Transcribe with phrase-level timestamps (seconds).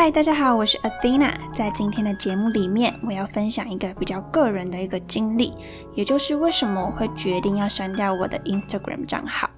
[0.00, 1.32] 嗨，大家好，我是 Athena。
[1.52, 5.52] 在今天的节目里面，我要分享一个比较个人的一个经历，
[5.92, 9.50] 也就是为什么我会决定要删掉我的 Instagram 账号。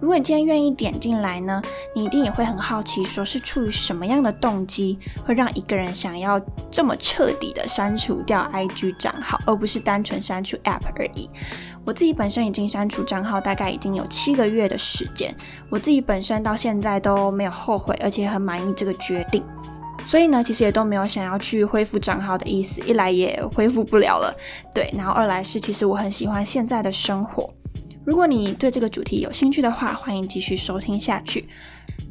[0.00, 1.60] 如果你今天愿意点进来呢，
[1.92, 4.96] 你一定也会很好奇，说是出于什么样的动机，
[5.26, 11.28] 会让一个人想要这么彻底的删除掉 IG 账号，而不是单纯删除 App 而已。
[11.84, 15.34] 我自己本身已经删除账号大概已经有七个月的时间，
[15.68, 19.42] 我自己本身到现在都没有后悔，而且很满意这个决定。
[20.04, 24.34] 所以呢，其实也都没有想要去恢复账号的意思，一来也恢复不了了，
[24.74, 27.52] 对，然后二来是其实我很喜欢现在的生活。
[28.04, 31.48] 如果你对这个主题有兴趣的话，欢迎继续收听下去。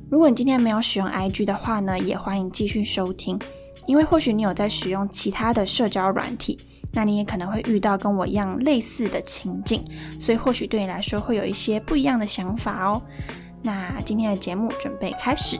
[0.09, 3.37] 如果你今天没有使用 IG 的话呢，也欢迎继续收听，
[3.85, 6.57] 因为或许你有在使用其他的社交软体，
[6.93, 9.83] 那你也可能会遇到跟我一样类似的情境，
[10.21, 13.01] 所以或许对你来说会有一些不一样的想法哦。
[13.61, 15.59] 那今天的节目准备开始。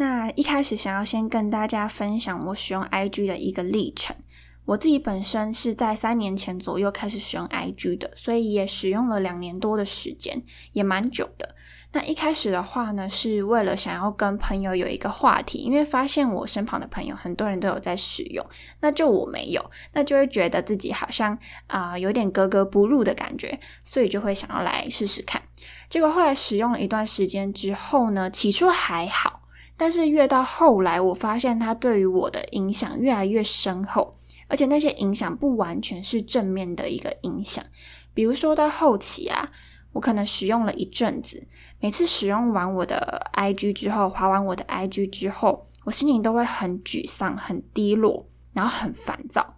[0.00, 4.16] 那一开始想要先跟大家分享我使用 IG 的一个历程。
[4.64, 10.42] 我自己本身是在三年前左右开始使用 IG 的，所以也使用了两年多的时间，
[10.72, 11.54] 也蛮久的。
[11.92, 18.42] 那一开始的话呢，是为了想要跟朋友有一个话题，因为发现我身旁的朋友很多人都有在使用，
[18.80, 25.42] 那就我没有，那就会觉得自己好像啊有点格格不入的感觉，所以就会想要来试试看。
[25.90, 29.39] 结果后来使用了一段时间之后呢，起初还好。
[29.80, 34.14] 但是越到后来，我发现它对于我的影响越来越深厚，
[34.46, 37.64] 而且那些影响不完全是正面的一个影响。
[38.12, 39.50] 比如说到后期啊，
[39.94, 41.48] 我可能使用了一阵子，
[41.80, 49.54] 每次使用完我的 IG 之后，划完我的 IG 之后，我心情都会很沮丧、很低落，然后很烦躁，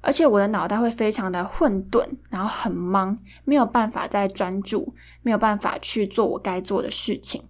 [0.00, 7.42] 而且我的脑袋会非常的混沌，然后很忙，没有办法再专注，没有办法去做我该做的事情。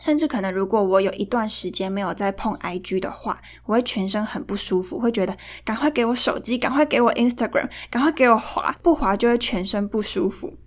[0.00, 10.58] 甚至可能，如果我有一段时间没有再碰 IG 的话，我会全身很不舒服，会觉得赶快给我手机，赶快给我 Instagram，赶快给我滑，不滑就会全身不舒服。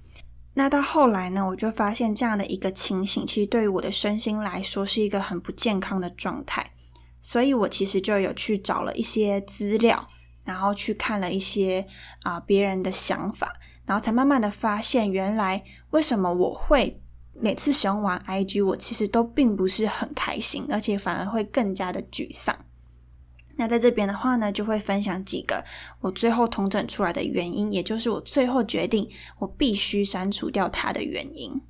[0.53, 6.71] 那到后来呢，我就发现这样的一个情形，其实对于我的身心来说是一个很不健康的状态。
[7.21, 10.07] 所以我其实就有去找了一些资料，
[10.43, 11.85] 然后去看了一些
[12.21, 13.51] 啊别人的想法，
[13.85, 17.01] 然后才慢慢的发现，原来为什么我会。
[17.39, 22.57] 每次使用完 IG，我其实都并不是很开心，而且反而会更加的沮丧。
[23.57, 25.63] 那在这边的话呢，就会分享几个
[26.01, 29.09] 我最后统整出来的原因，也就是我最后决定
[29.39, 31.61] 我必须删除掉它的原因。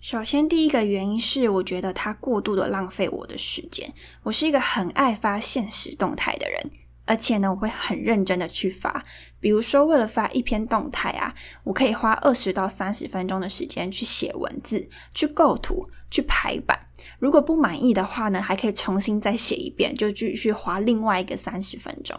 [0.00, 3.94] 首先，第一个原因是我觉得它过度的浪费我的时间。
[4.24, 6.70] 我是一个很爱发现实动态的人。
[7.04, 9.04] 而且呢，我会很认真的去发。
[9.40, 16.78] 比如说，为了发一篇动态啊，我可以花二十到三十分钟的时间去写文字、去构图、去排版。
[17.18, 22.16] 如果不满意的话呢，还可以重新再写一遍，就继续花另外一个三十分钟。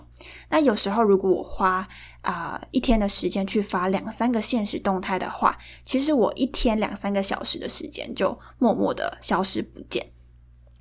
[0.49, 1.87] 那有时候，如果我花
[2.21, 10.05] 啊一天的时间去发两三个现实动态的话，其实我一天两三个小时的时间就默默的消失不见。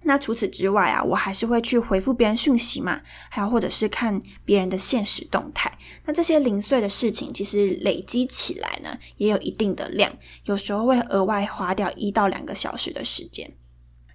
[0.04, 5.72] 那除此之外啊，我还是会去回复别人讯息嘛，还有或者是看别人的现实动态。
[6.04, 10.12] 那这些零碎的事情，其实累积起来呢，也有一定的量，
[10.44, 13.56] 有时候会额外花掉一到两个小时的时间。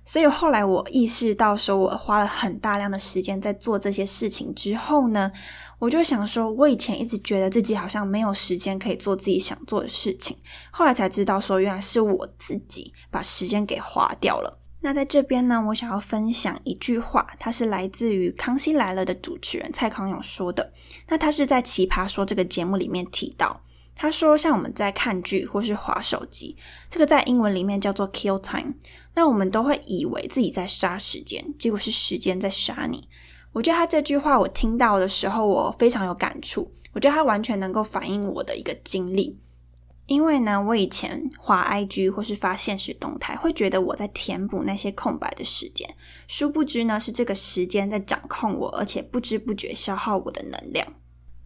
[0.04, 5.30] 所以后来我意识到，说我花了很大量的时间在做这些事情之后呢，
[5.80, 10.38] 我就想说，我以前一直觉得自己好像没有时间可以做自己想做的事情，
[10.72, 14.60] 后来才知道说，原来是我自己把时间给花掉了。
[14.80, 20.72] 那在这边呢，我想要分享一句话，它是来自于《康熙来了》的主持人蔡康永说的。
[21.08, 23.62] 那他是在《奇葩说》这个节目里面提到，
[23.96, 26.56] 他说，像我们在看剧或是划手机，
[26.90, 28.76] 这个在英文里面叫做 kill time。
[29.16, 33.10] 那我们都会以为自己在杀时间，结果是时间在杀你。
[33.54, 36.72] 我觉得他这句话我听到的时候，我非常有感触。
[36.94, 39.40] 我觉得他完全能够反映我的一个经历。
[40.08, 45.96] 因为呢，我以前滑 IG 或是发现实动态，会觉得我在填补那些空白的时间，
[46.28, 50.88] 殊不知呢，是这个时间在掌控我，而且不知不觉消耗我的能量。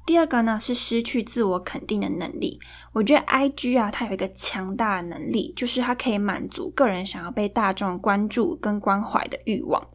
[0.05, 2.59] 第二个呢，是失去自我肯定的能力。
[2.93, 9.87] 我觉得 IG 啊，它有一个强大的能力，就是它可以满足个人想要被大众关注跟关怀的欲望。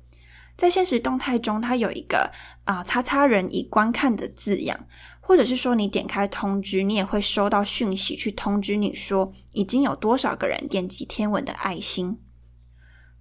[0.56, 2.30] 在现实动态中，它有一个
[2.64, 4.86] 啊，叉叉人已观看的字样。
[5.20, 12.16] 或者是说，你点开通知，你也会收到讯息去通知你说，已经有多少个人点击天文的爱心。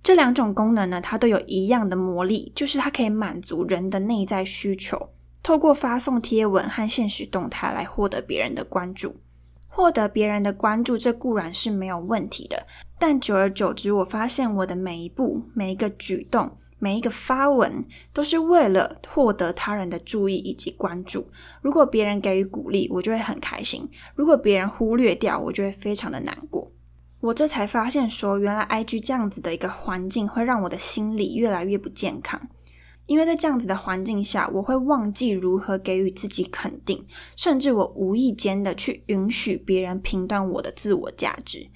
[0.04, 9.16] 这两种功能呢，它都有一样的魔力，就是它可以满足人的内在需求，透过发送贴文和现实动态来获得别人的关注。
[9.68, 12.68] 获得别人的关注，这固然是没有问题的，
[13.00, 16.56] 但久而久之，我发现我的每一步、每一个举动、
[16.86, 17.84] 每一个发文，
[18.14, 21.26] 都是为了获得他人的注意以及关注。
[21.60, 26.72] 如果别人给予鼓励，我就会很开心；如果别人忽略掉，我就会非常的难过。
[27.22, 32.40] 我这才发现，说原来 IG 这样子的一个环境，会让我的心理越来越不健康。
[33.08, 37.04] 因为在这样子的环境下，我会忘记如何给予自己肯定，
[37.36, 41.68] 甚至我无意间的去允许别人评断我的自我价值。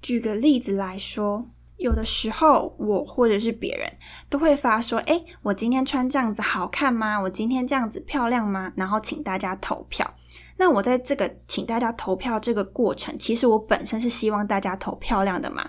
[0.00, 1.50] 举个例子来说，
[1.84, 3.86] 有的时候我或者是别人
[4.30, 7.20] 都会发说：“诶，我今天穿这样子好看吗？
[7.20, 10.14] 我今天这样子漂亮吗？”然后请大家投票。
[10.56, 15.68] 那我在这个请大家投票这个过程，其实我本身是希望大家投漂亮的嘛。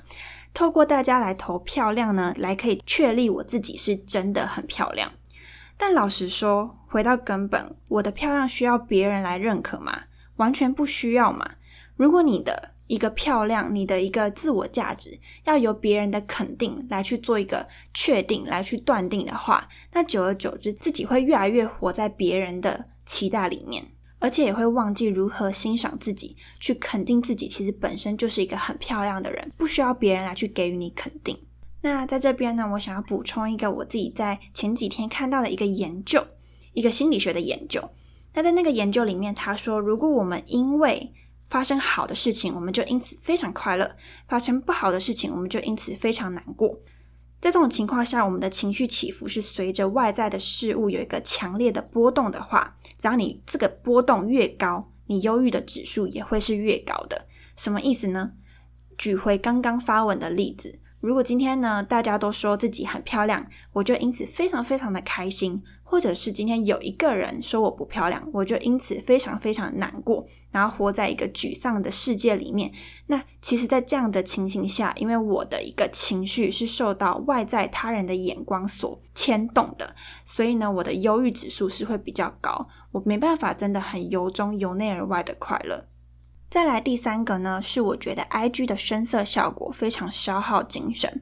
[0.53, 5.11] 透过大家来投漂亮呢，来可以确立我自己是真的很漂亮。
[5.75, 10.03] 但老实说，回到根本，我的漂亮需要别人来认可吗？
[10.37, 11.55] 完全不需要嘛。
[11.97, 23.91] 如果你的一个漂亮，你的一个自我价值要由别人的肯定来去做一个确定，来去断定的话，那久而久之，自己会越来越活在别人的期待里面。
[24.17, 27.47] 而且也会忘记如何欣赏自己，去肯定自己。
[27.47, 31.37] 其实本身就是一个很漂亮的人，不需要别人来去给予你肯定。
[31.81, 36.25] 那在这边呢，我想要补充一个我自己在前几天看到的一个研究，
[36.73, 37.87] 一个心理学的研究。
[38.33, 41.13] 那在那个研究里面，他说，如果我们因为
[41.49, 43.85] 发生好的事情，我们就因此非常快乐；
[44.27, 46.79] 发生不好的事情，我们就因此非常难过。
[47.41, 57.27] 在这种情况下，我们的情绪起伏是随着外在的事物有一个强烈的波动的话，只要你这个波动越高，你忧郁的指数也会是越高的。
[57.55, 58.31] 什么意思呢？
[58.97, 60.79] 举回刚刚发文的例子。
[61.01, 65.61] 如果今天呢，大家都说自己很漂亮，我就因此非常非常的开心；
[65.95, 72.69] 或者是今天有一个人说我不漂亮，我就因此非常非常难过，然后活在一个沮丧的世界里面。
[73.07, 79.95] 那其实，在这样的情形下，因为我的一个情绪是受到外在他人的眼光所牵动的，
[80.25, 85.85] 所以呢，我的忧郁指数是会比较高，我没办法真的很由衷由内而外的快乐。
[86.49, 91.21] 再来第三个呢，是我觉得 I G 的深色效果非常消耗精神。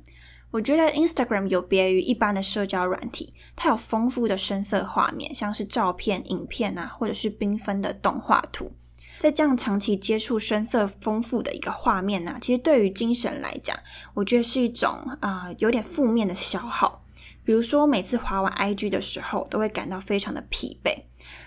[0.53, 8.71] 我觉得 Instagram 有别于一般的社交软体，它有丰富的深色画面，像是照片、影片啊，或者是缤纷的动画图。
[9.17, 13.75] 在这样长期接触深色丰富的一个画面呢，其实对于精神来讲，
[14.13, 14.91] 我觉得是一种
[15.21, 17.02] 啊有点负面的消耗。
[17.45, 20.95] 比如说，每次滑完 IG 的时候，都会感到非常的疲惫。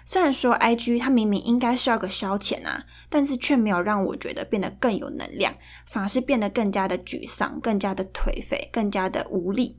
[0.04, 5.54] 虽然说 IG 它明明应该是要个消遣啊，但是却没有让我觉得变得更有能量，
[5.86, 9.76] 反而是变得更加的沮丧、更加的颓废、更加的无力。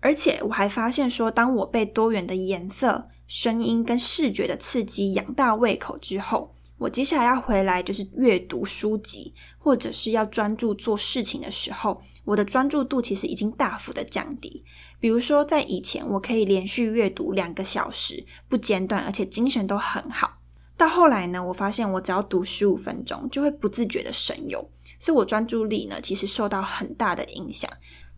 [0.00, 14.64] 而且我还发现说，当我被多元的颜色、声音跟视觉的刺激养大胃口之后，我接下来要回来就是阅读书籍，或者是要专注做事情的时候，我的专注度其实已经大幅的降低。
[15.00, 20.38] 比如说，在以前我可以连续阅读两个小时不间断，而且精神都很好。
[20.76, 24.70] 到后来呢，我发现我只要读十五分钟，就会不自觉的神游，
[25.00, 27.68] 所以我专注力呢其实受到很大的影响。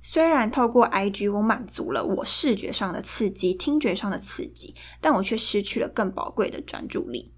[0.03, 7.33] 虽然透过 IG 我满足了我视觉上的刺激、听觉上的刺激，但我却失去了更宝贵的专注力。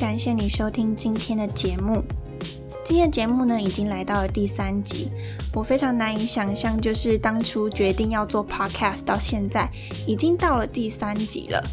[0.00, 2.02] 感谢你收听今天的节目。
[2.84, 5.08] 今天的节目呢，已经来到了第三集。
[5.54, 9.70] 我非常难以想象，就是当初决定要做 podcast 到现在，
[10.06, 11.64] 已经到了第三集了。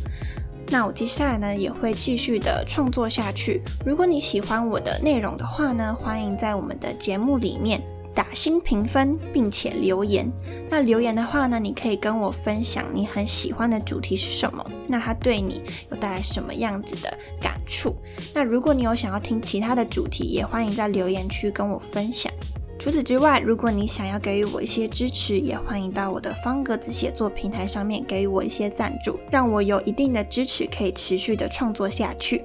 [0.68, 3.62] 那我接下来呢，也会继续的创作下去。
[3.86, 7.82] 如果你喜欢我的内容的话呢，欢迎在我们的节目里面。
[8.14, 10.30] 打新评分，并且留言。
[10.70, 17.96] 那留言的话呢，你可以跟我分享你很喜欢的主题是什么，那它对你有带来什么样子的感触？
[18.34, 22.32] 那如果你有想要听其他的主题，也欢迎在留言区跟我分享。
[22.78, 32.42] 除此之外，如果你想要给予我一些支持，也欢迎到我的方格子写作平台上面给予我一些赞助，让我有一定的支持，可以持续的创作下去。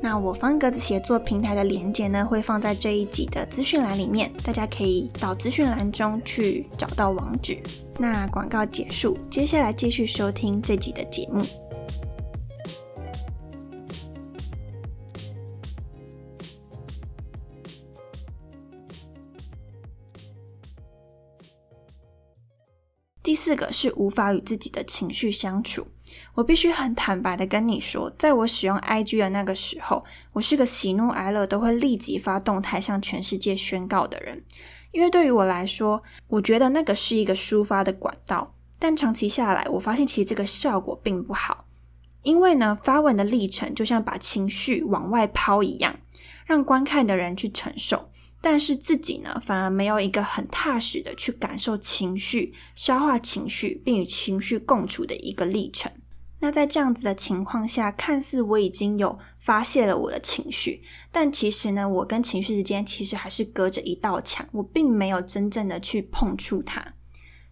[0.00, 7.58] 那我方格子写作平台的连接呢，会放在这一集的资讯栏里面，大家可以到资讯栏中去找到网址。
[7.98, 11.44] 那广告结束，接下来继续收听这集的节目。
[23.22, 25.86] 第四个是无法与自己的情绪相处。
[26.38, 34.44] 我必须很坦白的跟你说，在我使用 IG 的那个时候，我是个喜怒哀乐都会立即发动态向全世界宣告的人。
[34.92, 38.54] 因为对于我来说，我觉得那个是一个抒发的管道。
[38.78, 41.64] 但长期下来，我发现其实这个效果并不好。
[42.22, 45.98] 因为呢，发文的历程就像把情绪往外抛一样，
[46.46, 55.90] 让观看的人去承受，但是自己呢，反而没有一个很踏实的去感受情绪、消化情绪，并与情绪共处的一个历程。
[56.40, 66.94] 那在这样子的情况下，看似我已经有发泄了我的情绪，但其实呢，我跟情绪之间其实还是隔着一道墙，我并没有真正的去碰触它。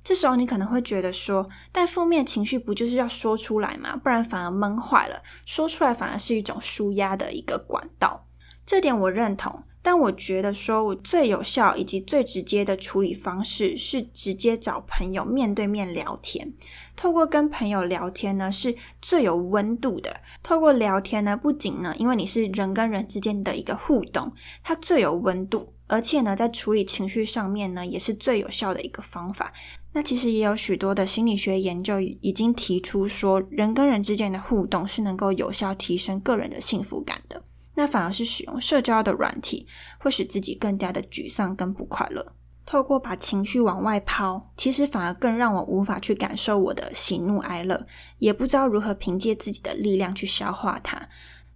[0.05, 3.97] 这时候你可能会觉得说，但负面情绪不就是要说出来吗？
[3.97, 8.29] 不然反而闷坏了，说出来反而是一种舒压的一个管道。
[8.65, 9.65] 这点我认同。
[9.87, 16.53] 但我觉得，说我最有效以及最直接的处理方式是直接找朋友面对面聊天。
[16.97, 20.17] 透过跟朋友聊天呢，是最有温度的。
[20.43, 24.33] 透过聊天呢，不仅呢，因为你是人跟人之间的一个互动，
[24.65, 29.53] 它最有温度，而且呢，在处理情绪上面呢，也是最有效的一个方法。
[29.93, 37.45] 那其实也有许多的心理学研究已经提出说，人跟人之间的互动是能够有效提升个人的幸福感的。
[37.77, 39.67] 那反而是使用社交的软体，
[39.99, 42.35] 会使自己更加的沮丧跟不快乐。
[42.65, 47.87] 透过把情绪往外抛，其实反而更让我无法去感受我的喜怒哀乐，
[48.19, 51.09] 也不知道如何凭借自己的力量去消化它。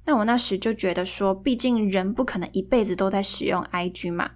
[0.04, 4.30] 那我那时就觉得说，毕竟人不可能一辈子都在使用 IG 嘛，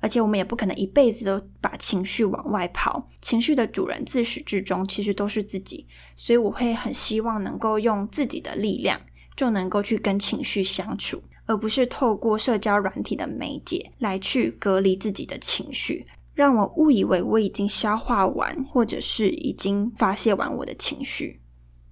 [0.00, 3.08] 而且我们也不可能一辈子都把情绪往外抛。
[3.20, 8.98] 情绪的主人自始至终其实都是自己，所以我会很希望能够用自己的力量。
[9.36, 21.40] 就能够去跟情绪相处，而不是透过社交软体的媒介来去隔离自己的情绪，让我误以为我已经消化完，或者是已经发泄完我的情绪。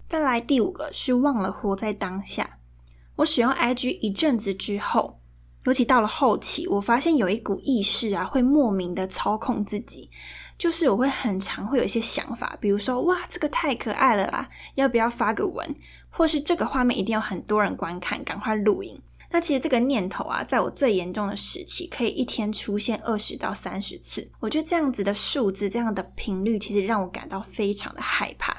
[0.09, 2.59] 再来第五个是忘了活在当下。
[3.17, 5.21] 我使用 IG 一阵子之后，
[5.65, 10.11] 尤其到了后期，我发现有一股意识啊，会莫名的操控自己。
[10.57, 15.75] 就是我会很常会有一些想法，比如说哇，这个太可爱了啦，要不要发个文？
[16.17, 19.01] 或是这个画面一定要很多人观看，赶快录影。
[19.31, 24.31] 那其实这个念头啊，在我最严重的时期，可以一天出现二十到三十次。
[24.39, 28.57] 我觉得这样子的数字，这样的频率，其实让我感到非常的害怕。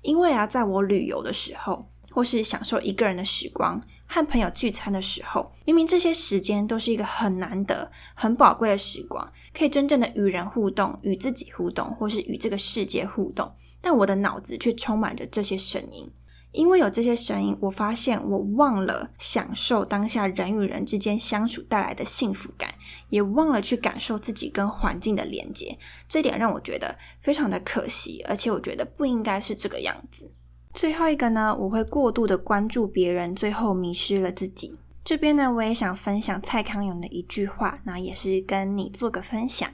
[0.00, 3.80] 因为啊，在我旅游的时候，或是享受一个人的时光。
[4.06, 16.10] 和朋友聚餐的时候，明明这些时间都是一个很难得、很宝贵的时光，可以真正的与人互动、与自己互动，或是与这个世界互动，但我的脑子却充满着这些声音。
[16.54, 22.72] 因为有这些声音，我发现我忘了享受当下人与人之间相处带来的幸福感，
[23.08, 25.76] 也忘了去感受自己跟环境的连接。
[26.08, 30.32] 这点让我觉得非常的可惜，而且我觉得不应该是这个样子。
[30.72, 34.78] 最后一个呢，我会过度的关注别人，最后迷失了自己。
[35.04, 39.68] 这边呢，我也想分享蔡康永的一句话，那也是跟你做个分享。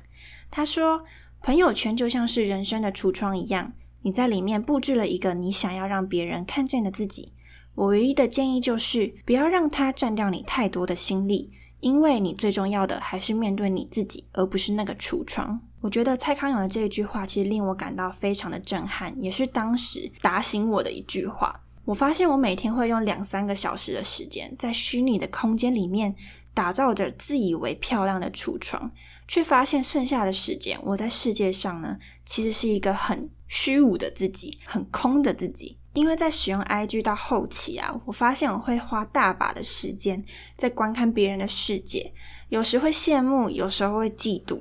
[0.50, 1.04] 他说
[1.40, 7.32] ：“朋友圈就像是人生的橱窗一样，你在里面布置了一个你想要让别人看见的自己。
[7.74, 21.58] 我唯一的建议就是，不要让它占掉你太多的心力，因为你最重要的还是面对你自己，而不是那个橱窗。”我觉得蔡康永的这一句话，其实令我感到非常的震撼，也是当时打醒我的一句话。
[21.86, 26.14] 我发现我每天会用两三个小时的时间，在虚拟的空间里面
[26.52, 28.92] 打造着自以为漂亮的橱窗，
[29.26, 35.76] 却发现剩下的时间，我在世界上呢，其实是一个很虚无的自己，很空的自己。
[35.94, 40.24] 因为在使用 IG 到后期啊，我发现我会花大把的时间
[40.56, 42.12] 在观看别人的世界，
[42.48, 44.60] 有时会羡慕，有时候会嫉妒。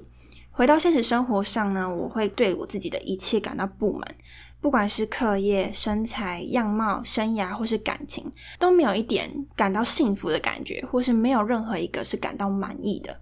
[0.50, 4.16] 回到现实生活上呢，我会对我自己的一切感到不满，
[4.60, 13.22] 不管是课业、身材、样貌、生涯或是感情，都没有一点感到幸福的感觉，或是没有任何一个是感到满意的。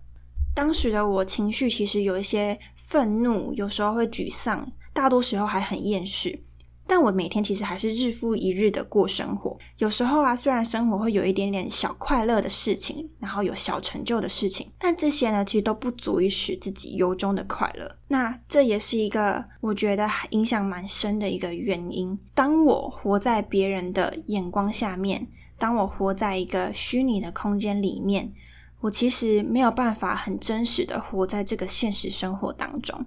[0.56, 4.66] 当时的我情绪其实有一些愤怒，有时候会沮丧，
[4.98, 6.40] 大多时候还很厌世。
[6.88, 9.56] 但我每天其实还是日复一日的过生活。
[9.78, 17.98] 有时候啊，虽然生活会有一点点小快乐的事情，然后有小成就的事情，但这些呢，其实都不足以使自己由衷的快乐。
[18.08, 22.18] 那这也是一个我觉得影响蛮深的一个原因。
[22.34, 25.28] 当我活在别人的眼光下面，
[25.60, 28.34] 当我活在一个虚拟的空间里面，
[28.80, 33.06] 我其实没有办法很真实的活在这个现实生活当中。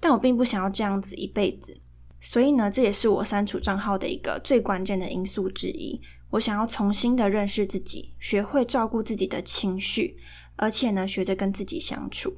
[0.00, 1.78] 但我并不想要这样子一辈子。
[2.18, 6.00] 所以呢，这也是我删除账号的一个最关键的因素之一。
[6.30, 10.16] 我想要重新的认识自己，学会照顾自己的情绪，
[10.56, 12.36] 而且呢，学着跟自己相处。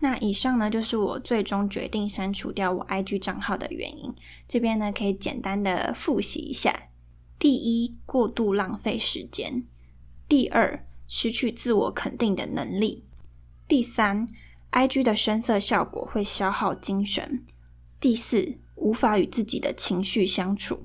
[0.00, 4.14] 那以上呢，就是我最终决定删除掉我 IG 账号的原因。
[4.48, 6.88] 这边呢，可以简单的复习一下。
[7.38, 9.64] 第一，过度浪费时间；
[10.28, 13.04] 第二，失去自我肯定的能力；
[13.68, 14.26] 第三
[14.72, 17.44] ，IG 的深色效果会消耗精神；
[18.00, 20.76] 第四，无法与自己的情绪相处；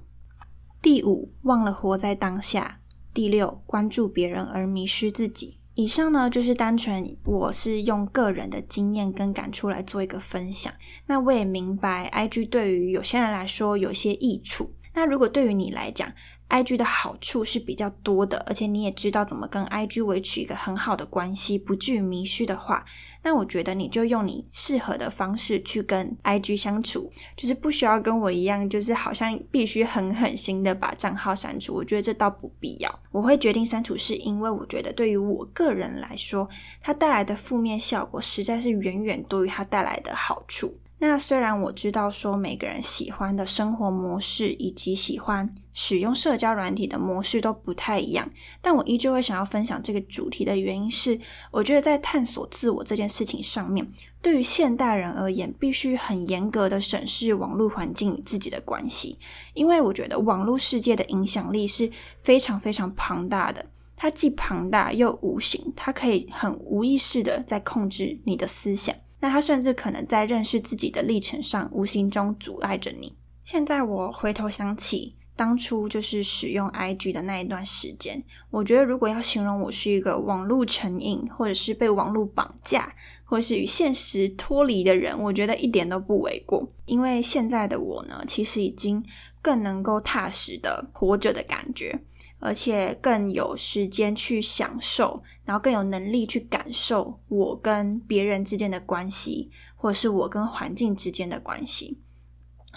[0.81, 2.79] 第五，忘了活在当下；
[3.13, 5.57] 第六，关注别人而迷失自己。
[5.73, 10.73] 以上呢，就是单纯我是用个人的经验跟感触来做一个分享。
[11.05, 14.73] 那我也明白，IG 对于有些人来说有些益处。
[14.95, 16.11] 那如果对于你来讲
[16.49, 22.85] ，IG 的好处是比较多的，而且你也知道怎么跟 IG 维持一个很好的关系，不至于迷失的话，
[23.23, 31.73] 那我觉得你就用你适合的方式去跟 IG 相处，就是不需要跟我一样，就是好像必须狠狠心的把账号删除。
[31.73, 32.99] 我觉得这倒不必要。
[33.11, 36.47] 我会决定删除，是因为我觉得对于我个人来说，
[36.81, 40.73] 它带来的负面效果实在是远远多于它带来的好处。
[40.99, 48.27] 那虽然我知道说每个人喜欢的生活模式以及喜欢使用社交软体的模式都不太一样，
[48.63, 51.19] 但我依旧会想要分享这个主题的原因是，
[51.51, 53.87] 我觉得在探索自我这件事情上面，
[54.23, 59.19] 对于现代人而言，必须很严格的审视网络环境与自己的关系，
[59.53, 61.91] 因为我觉得网络世界的影响力是
[62.23, 63.63] 非常非常庞大的，
[63.95, 68.95] 它既庞大又无形，它可以很无意识的在控制你的思想。
[69.19, 73.15] 那他甚至可能在认识自己的历程上，无形中阻碍着你。
[73.43, 82.93] 现在我回头想起当初就是使用 IG 的那一段时间，我觉得如果要形容我是一个网络成瘾，或者是被网络绑架，
[83.23, 86.67] 或是与现实脱离的人，我觉得一点都不为过。
[86.85, 89.03] 因为现在的我呢，其实已经
[89.41, 91.99] 更能够踏实的活着的感觉。
[92.39, 101.99] 而且更有时间去享受，然后更有能力去感受我跟别人之间的关系，或者是我跟环境之间的关系。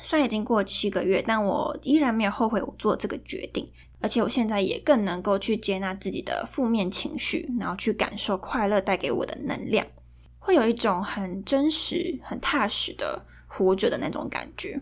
[0.03, 3.71] 虽然已经过了七个月，但我依然没有后悔我做这个决定。
[4.03, 9.87] 而且我现在也更能够去接纳自己的负面情绪，然后去感受快乐带给我的能量，
[10.39, 14.81] 会有一种很真实、很踏实的活着的那种感觉。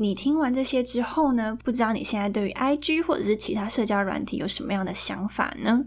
[0.00, 1.58] 你听完这些之后呢？
[1.62, 5.84] 不知道你现在对于 IG 或者是其他社交软体有什么样的想法呢？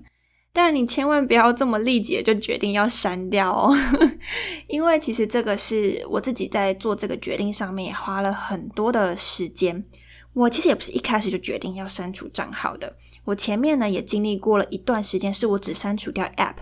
[0.54, 3.76] 当然，你千万不要这么立即就决定要删掉哦，
[4.69, 9.84] 因为其实这个是我自己在做这个决定上面也花了很多的时间。
[10.34, 12.95] 我其实也不是一开始就决定要删除账号的，
[13.26, 16.58] 我前面呢也经历过了一段时间，是我只删除掉 App。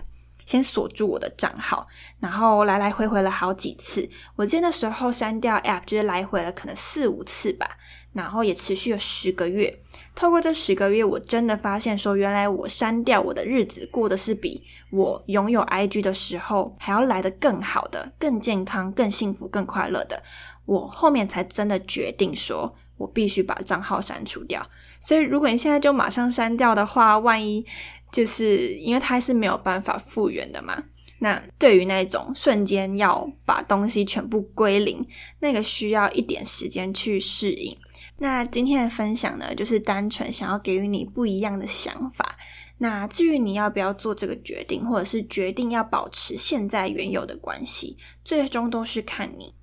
[0.46, 1.86] 先锁住我的账号，
[2.20, 4.08] 然后来来回回了好几次。
[4.36, 7.66] 我记得那时候删掉 App 就是来回了可能四五次吧，
[8.12, 9.80] 然后也持续了十个月。
[10.14, 20.22] 透过这十个月，我真的发现说，原来我删掉我的日子过的是比我拥有 IG 的时候还要来的更好的、更健康、更幸福、更快乐的。
[20.66, 24.64] 我后面才真的决定说，我必须把账号删除掉。
[25.00, 27.66] 所以，如果你现在就马上删掉的话，万一……
[28.12, 30.84] 就是因为它是没有办法复原的嘛，
[31.18, 35.04] 那对于那种瞬间要把东西全部归零，
[35.40, 37.76] 那个需要一点时间去适应。
[38.18, 42.36] 那今天的分享呢，就是单纯想要给予你不一样的想法。
[42.78, 49.54] 那至于你要不要做这个决定，或者是决定要保持现在原有的关系，最终都是看你。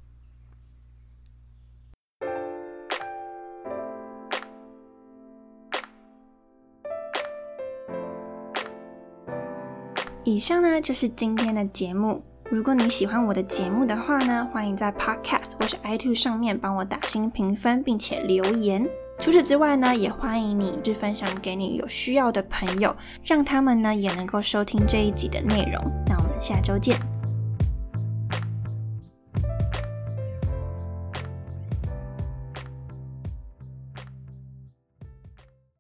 [10.30, 12.24] 以上呢就是今天的节目。
[12.52, 18.88] 如果你喜欢我的节目的话呢，欢迎在 Podcast 或是 iTune 上面帮我打新评分，并且留言。
[19.18, 25.82] 除此之外呢，也欢迎你去分享给你有需要的朋友，让他们呢也能够收听这一集的内容。
[26.08, 27.09] 那我们下周见。